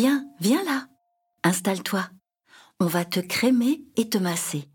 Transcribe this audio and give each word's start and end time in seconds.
Viens, 0.00 0.24
viens 0.38 0.62
là. 0.62 0.86
Installe-toi. 1.42 2.08
On 2.78 2.86
va 2.86 3.04
te 3.04 3.18
crémer 3.18 3.82
et 3.96 4.08
te 4.08 4.16
masser. 4.16 4.68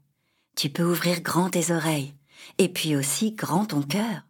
Tu 0.58 0.70
peux 0.70 0.84
ouvrir 0.84 1.22
grand 1.22 1.50
tes 1.50 1.72
oreilles, 1.72 2.14
et 2.58 2.68
puis 2.68 2.98
aussi 2.98 3.32
grand 3.32 3.64
ton 3.68 3.82
cœur. 3.84 4.28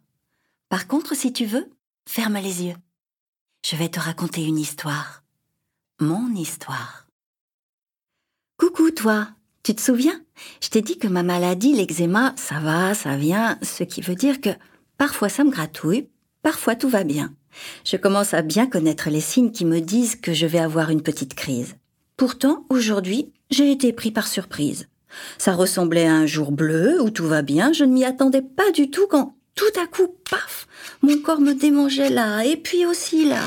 Par 0.68 0.86
contre, 0.86 1.16
si 1.16 1.32
tu 1.32 1.46
veux, 1.46 1.68
ferme 2.06 2.36
les 2.36 2.62
yeux. 2.62 2.76
Je 3.66 3.74
vais 3.74 3.88
te 3.88 3.98
raconter 3.98 4.44
une 4.44 4.56
histoire. 4.56 5.24
Mon 5.98 6.32
histoire. 6.32 7.08
Coucou 8.56 8.92
toi, 8.92 9.26
tu 9.64 9.74
te 9.74 9.80
souviens? 9.80 10.22
Je 10.62 10.68
t'ai 10.68 10.80
dit 10.80 11.00
que 11.00 11.08
ma 11.08 11.24
maladie, 11.24 11.74
l'eczéma, 11.74 12.34
ça 12.36 12.60
va, 12.60 12.94
ça 12.94 13.16
vient, 13.16 13.58
ce 13.62 13.82
qui 13.82 14.00
veut 14.00 14.14
dire 14.14 14.40
que 14.40 14.50
parfois 14.96 15.28
ça 15.28 15.42
me 15.42 15.50
gratouille, 15.50 16.08
parfois 16.40 16.76
tout 16.76 16.88
va 16.88 17.02
bien. 17.02 17.34
Je 17.84 17.96
commence 17.96 18.34
à 18.34 18.42
bien 18.42 18.66
connaître 18.66 19.10
les 19.10 19.20
signes 19.20 19.52
qui 19.52 19.64
me 19.64 19.80
disent 19.80 20.16
que 20.16 20.32
je 20.32 20.46
vais 20.46 20.58
avoir 20.58 20.90
une 20.90 21.02
petite 21.02 21.34
crise. 21.34 21.76
Pourtant, 22.16 22.64
aujourd'hui, 22.68 23.32
j'ai 23.50 23.70
été 23.70 23.92
pris 23.92 24.10
par 24.10 24.26
surprise. 24.26 24.88
Ça 25.38 25.54
ressemblait 25.54 26.06
à 26.06 26.14
un 26.14 26.26
jour 26.26 26.52
bleu 26.52 27.00
où 27.00 27.10
tout 27.10 27.26
va 27.26 27.42
bien, 27.42 27.72
je 27.72 27.84
ne 27.84 27.92
m'y 27.92 28.04
attendais 28.04 28.42
pas 28.42 28.70
du 28.72 28.90
tout 28.90 29.06
quand 29.08 29.34
tout 29.54 29.80
à 29.80 29.86
coup, 29.86 30.08
paf, 30.28 30.66
mon 31.02 31.18
corps 31.18 31.40
me 31.40 31.54
démangeait 31.54 32.10
là 32.10 32.44
et 32.44 32.56
puis 32.56 32.86
aussi 32.86 33.24
là. 33.24 33.40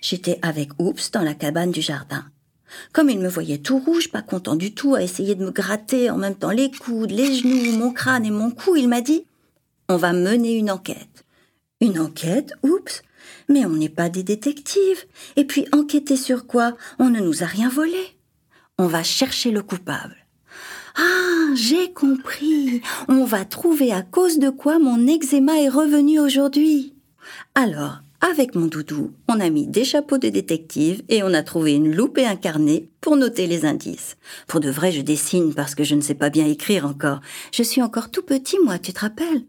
J'étais 0.00 0.38
avec 0.42 0.70
Oups 0.78 1.10
dans 1.10 1.22
la 1.22 1.34
cabane 1.34 1.72
du 1.72 1.80
jardin. 1.80 2.24
Comme 2.92 3.10
il 3.10 3.18
me 3.18 3.28
voyait 3.28 3.58
tout 3.58 3.78
rouge, 3.78 4.12
pas 4.12 4.22
content 4.22 4.54
du 4.54 4.74
tout, 4.74 4.94
à 4.94 5.02
essayer 5.02 5.34
de 5.34 5.44
me 5.44 5.50
gratter 5.50 6.10
en 6.10 6.18
même 6.18 6.36
temps 6.36 6.50
les 6.50 6.70
coudes, 6.70 7.10
les 7.10 7.34
genoux, 7.34 7.72
mon 7.76 7.92
crâne 7.92 8.26
et 8.26 8.30
mon 8.30 8.50
cou, 8.50 8.76
il 8.76 8.88
m'a 8.88 9.00
dit 9.00 9.24
On 9.88 9.96
va 9.96 10.12
mener 10.12 10.54
une 10.54 10.70
enquête. 10.70 11.24
Une 11.80 11.98
enquête 11.98 12.52
Oups 12.62 13.02
Mais 13.48 13.64
on 13.64 13.70
n'est 13.70 13.88
pas 13.88 14.08
des 14.08 14.22
détectives. 14.22 15.04
Et 15.36 15.44
puis 15.44 15.66
enquêter 15.72 16.16
sur 16.16 16.46
quoi 16.46 16.76
On 16.98 17.10
ne 17.10 17.20
nous 17.20 17.42
a 17.42 17.46
rien 17.46 17.68
volé. 17.68 18.18
On 18.78 18.86
va 18.86 19.02
chercher 19.02 19.50
le 19.50 19.62
coupable. 19.62 20.16
Ah, 20.96 21.54
j'ai 21.54 21.92
compris. 21.92 22.82
On 23.08 23.24
va 23.24 23.44
trouver 23.44 23.92
à 23.92 24.02
cause 24.02 24.38
de 24.38 24.50
quoi 24.50 24.78
mon 24.78 25.06
eczéma 25.06 25.60
est 25.60 25.68
revenu 25.68 26.18
aujourd'hui. 26.18 26.94
Alors, 27.54 27.98
avec 28.20 28.56
mon 28.56 28.66
doudou, 28.66 29.12
on 29.28 29.38
a 29.38 29.48
mis 29.48 29.68
des 29.68 29.84
chapeaux 29.84 30.18
de 30.18 30.28
détective 30.28 31.04
et 31.08 31.22
on 31.22 31.32
a 31.34 31.44
trouvé 31.44 31.74
une 31.74 31.94
loupe 31.94 32.18
et 32.18 32.26
un 32.26 32.34
carnet 32.34 32.88
pour 33.00 33.16
noter 33.16 33.46
les 33.46 33.64
indices. 33.64 34.16
Pour 34.48 34.58
de 34.58 34.70
vrai, 34.70 34.90
je 34.90 35.02
dessine 35.02 35.54
parce 35.54 35.76
que 35.76 35.84
je 35.84 35.94
ne 35.94 36.00
sais 36.00 36.14
pas 36.14 36.28
bien 36.28 36.46
écrire 36.46 36.84
encore. 36.84 37.20
Je 37.52 37.62
suis 37.62 37.80
encore 37.80 38.10
tout 38.10 38.22
petit, 38.22 38.56
moi, 38.64 38.80
tu 38.80 38.92
te 38.92 39.00
rappelles? 39.00 39.44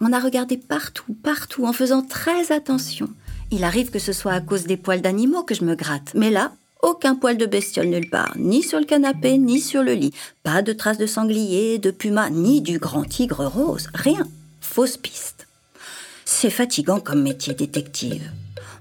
On 0.00 0.12
a 0.12 0.20
regardé 0.20 0.56
partout, 0.56 1.14
partout, 1.22 1.66
en 1.66 1.72
faisant 1.72 2.02
très 2.02 2.52
attention. 2.52 3.08
Il 3.50 3.64
arrive 3.64 3.90
que 3.90 3.98
ce 3.98 4.12
soit 4.12 4.32
à 4.32 4.40
cause 4.40 4.64
des 4.64 4.76
poils 4.76 5.02
d'animaux 5.02 5.42
que 5.42 5.54
je 5.54 5.64
me 5.64 5.74
gratte, 5.74 6.12
mais 6.14 6.30
là, 6.30 6.52
aucun 6.82 7.14
poil 7.14 7.36
de 7.36 7.46
bestiole 7.46 7.88
nulle 7.88 8.08
part, 8.08 8.32
ni 8.38 8.62
sur 8.62 8.78
le 8.78 8.86
canapé, 8.86 9.36
ni 9.38 9.60
sur 9.60 9.82
le 9.82 9.92
lit. 9.92 10.14
Pas 10.42 10.62
de 10.62 10.72
traces 10.72 10.98
de 10.98 11.06
sanglier, 11.06 11.78
de 11.78 11.90
puma, 11.90 12.30
ni 12.30 12.60
du 12.60 12.78
grand 12.78 13.04
tigre 13.04 13.44
rose. 13.44 13.88
Rien. 13.92 14.26
Fausse 14.60 14.96
piste. 14.96 15.46
C'est 16.24 16.50
fatigant 16.50 17.00
comme 17.00 17.22
métier 17.22 17.54
détective. 17.54 18.30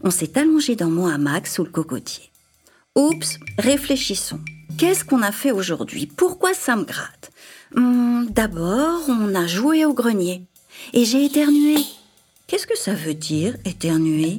On 0.03 0.11
s'est 0.11 0.37
allongé 0.37 0.75
dans 0.75 0.89
mon 0.89 1.07
hamac 1.07 1.47
sous 1.47 1.63
le 1.63 1.69
cocotier. 1.71 2.29
Oups, 2.95 3.39
réfléchissons. 3.57 4.39
Qu'est-ce 4.77 5.03
qu'on 5.03 5.21
a 5.23 5.31
fait 5.31 5.51
aujourd'hui? 5.51 6.05
Pourquoi 6.05 6.53
ça 6.53 6.75
me 6.75 6.85
gratte? 6.85 7.31
Hmm, 7.75 8.25
D'abord, 8.29 9.01
on 9.09 9.35
a 9.35 9.45
joué 9.47 9.83
au 9.85 9.93
grenier. 9.93 10.45
Et 10.93 11.05
j'ai 11.05 11.25
éternué. 11.25 11.75
Qu'est-ce 12.47 12.65
que 12.65 12.77
ça 12.77 12.93
veut 12.93 13.13
dire, 13.13 13.55
éternuer? 13.65 14.37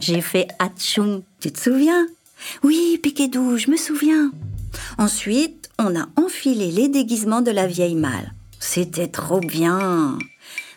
J'ai 0.00 0.22
fait 0.22 0.48
atchoum, 0.58 1.22
tu 1.40 1.52
te 1.52 1.60
souviens? 1.60 2.06
Oui, 2.62 2.98
Piquet-Doux, 3.02 3.58
je 3.58 3.70
me 3.70 3.76
souviens. 3.76 4.32
Ensuite, 4.96 5.70
on 5.78 5.94
a 5.94 6.08
enfilé 6.16 6.70
les 6.70 6.88
déguisements 6.88 7.42
de 7.42 7.50
la 7.50 7.66
vieille 7.66 7.94
malle. 7.94 8.32
C'était 8.58 9.08
trop 9.08 9.40
bien. 9.40 10.18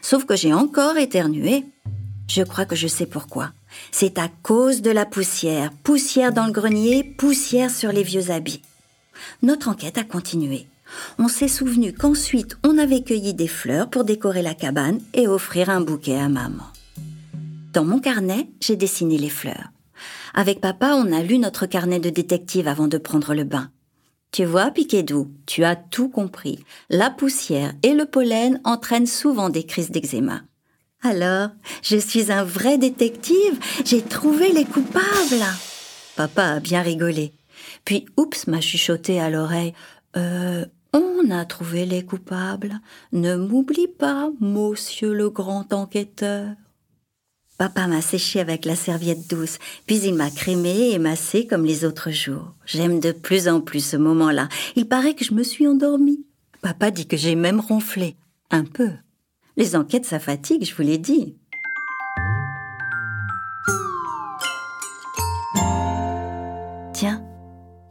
Sauf 0.02 0.26
que 0.26 0.36
j'ai 0.36 0.54
encore 0.54 0.98
éternué. 0.98 1.64
Je 2.28 2.44
crois 2.44 2.66
que 2.66 2.76
je 2.76 2.88
sais 2.88 3.06
pourquoi. 3.06 3.52
C'est 3.92 4.18
à 4.18 4.30
cause 4.44 4.82
de 4.82 4.92
la 4.92 5.06
poussière. 5.06 5.72
Poussière 5.84 6.34
dans 6.34 6.48
le 6.48 6.52
grenier, 6.52 7.04
poussière 7.04 7.72
sur 7.72 7.92
les 7.92 8.04
vieux 8.04 8.30
habits. 8.30 8.62
Notre 9.42 9.70
enquête 9.70 9.98
a 9.98 10.04
continué. 10.04 10.68
On 11.20 11.28
s'est 11.28 11.48
souvenu 11.48 11.94
qu'ensuite 11.94 12.58
on 12.64 12.78
avait 12.78 13.04
cueilli 13.04 13.34
des 13.34 13.48
fleurs 13.48 13.90
pour 13.90 14.04
décorer 14.04 14.42
la 14.42 14.54
cabane 14.54 15.00
et 15.14 15.28
offrir 15.28 15.70
un 15.70 15.82
bouquet 15.82 16.18
à 16.18 16.30
maman. 16.30 16.66
Dans 17.74 17.84
mon 17.84 18.00
carnet, 18.00 18.50
j'ai 18.62 18.76
dessiné 18.76 19.18
les 19.18 19.30
fleurs. 19.30 19.72
Avec 20.34 20.62
papa, 20.62 20.96
on 20.96 21.12
a 21.12 21.22
lu 21.22 21.38
notre 21.38 21.66
carnet 21.66 22.00
de 22.00 22.10
détective 22.10 22.68
avant 22.68 22.88
de 22.88 22.98
prendre 22.98 23.34
le 23.34 23.44
bain. 23.44 23.72
Tu 24.32 24.46
vois, 24.46 24.72
Piquet-Doux, 24.72 25.32
tu 25.46 25.64
as 25.64 25.76
tout 25.76 26.10
compris. 26.10 26.64
La 26.90 27.12
poussière 27.12 27.74
et 27.84 27.94
le 27.94 28.06
pollen 28.06 28.60
entraînent 28.64 29.08
souvent 29.08 29.50
des 29.50 29.64
crises 29.64 29.92
d'eczéma. 29.92 30.42
Alors, 31.04 31.50
je 31.84 31.98
suis 31.98 32.32
un 32.32 32.44
vrai 32.44 32.78
détective, 32.78 33.60
j'ai 33.86 34.02
trouvé 34.02 34.52
les 34.52 34.66
coupables. 34.66 35.46
Papa 36.16 36.46
a 36.46 36.60
bien 36.60 36.82
rigolé. 36.82 37.34
Puis, 37.86 38.06
oups, 38.18 38.48
m'a 38.48 38.62
chuchoté 38.62 39.20
à 39.20 39.30
l'oreille. 39.30 39.74
Euh, 40.16 40.66
on 40.94 41.32
a 41.32 41.46
trouvé 41.46 41.86
les 41.86 42.06
coupables. 42.06 42.80
Ne 43.12 43.36
m'oublie 43.36 43.88
pas, 43.88 44.30
monsieur 44.40 45.14
le 45.14 45.30
grand 45.30 45.74
enquêteur. 45.74 46.56
Papa 47.58 47.88
m'a 47.88 48.02
séché 48.02 48.40
avec 48.40 48.66
la 48.66 48.76
serviette 48.76 49.30
douce, 49.30 49.60
puis 49.86 50.00
il 50.00 50.16
m'a 50.16 50.32
crémé 50.32 50.92
et 50.92 51.00
massé 51.00 51.46
comme 51.46 51.66
les 51.66 51.86
autres 51.86 52.12
jours. 52.12 52.54
J'aime 52.66 53.00
de 53.00 53.12
plus 53.12 53.48
en 53.48 53.62
plus 53.62 53.86
ce 53.86 53.98
moment-là. 53.98 54.50
Il 54.76 54.88
paraît 54.88 55.14
que 55.14 55.24
je 55.24 55.34
me 55.34 55.44
suis 55.44 55.68
endormie. 55.68 56.26
Papa 56.62 56.92
dit 56.92 57.08
que 57.08 57.18
j'ai 57.18 57.36
même 57.36 57.60
ronflé. 57.60 58.16
Un 58.50 58.66
peu. 58.66 58.92
Les 59.56 59.76
enquêtes, 59.76 60.06
ça 60.06 60.20
fatigue, 60.20 60.66
je 60.66 60.76
vous 60.76 60.82
l'ai 60.82 60.98
dit. 60.98 61.36
Tiens, 66.94 67.24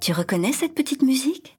tu 0.00 0.12
reconnais 0.12 0.52
cette 0.52 0.74
petite 0.74 1.02
musique? 1.02 1.58